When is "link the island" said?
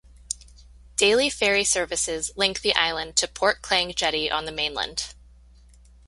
2.35-3.15